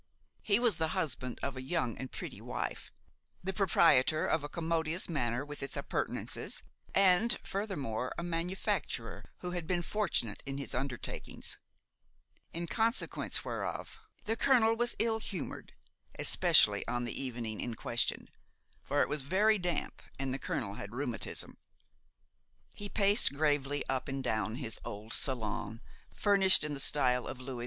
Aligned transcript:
He 0.41 0.57
was 0.57 0.77
the 0.77 0.97
husband 0.97 1.39
of 1.43 1.55
a 1.55 1.61
young 1.61 1.95
and 1.95 2.11
pretty 2.11 2.41
wife, 2.41 2.91
the 3.43 3.53
proprietor 3.53 4.25
of 4.25 4.43
a 4.43 4.49
commodious 4.49 5.07
manor 5.07 5.45
with 5.45 5.61
its 5.61 5.77
appurtenances, 5.77 6.63
and, 6.95 7.37
furthermore, 7.43 8.11
a 8.17 8.23
manufacturer 8.23 9.29
who 9.41 9.51
had 9.51 9.67
been 9.67 9.83
fortunate 9.83 10.41
in 10.43 10.57
his 10.57 10.73
undertakings; 10.73 11.59
in 12.51 12.65
consequence 12.65 13.45
whereof 13.45 13.99
the 14.23 14.35
colonel 14.35 14.75
was 14.75 14.95
ill 14.97 15.19
humored, 15.19 15.71
especially 16.17 16.83
on 16.87 17.03
the 17.03 17.21
evening 17.21 17.61
in 17.61 17.75
question; 17.75 18.27
for 18.81 19.03
it 19.03 19.07
was 19.07 19.21
very 19.21 19.59
damp, 19.59 20.01
and 20.17 20.33
the 20.33 20.39
colonel 20.39 20.73
had 20.73 20.95
rheumatism. 20.95 21.57
He 22.73 22.89
paced 22.89 23.35
gravely 23.35 23.83
up 23.87 24.07
and 24.07 24.23
down 24.23 24.55
his 24.55 24.79
old 24.83 25.13
salon, 25.13 25.79
furnished 26.11 26.63
in 26.63 26.73
the 26.73 26.79
style 26.79 27.27
of 27.27 27.39
Louis 27.39 27.59
XV. 27.59 27.59